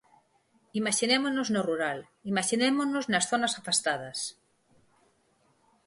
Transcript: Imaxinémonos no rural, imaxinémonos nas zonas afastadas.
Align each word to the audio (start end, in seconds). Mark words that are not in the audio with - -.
Imaxinémonos 0.81 1.47
no 1.53 1.61
rural, 1.69 1.99
imaxinémonos 2.31 3.05
nas 3.11 3.27
zonas 3.31 3.53
afastadas. 3.59 4.19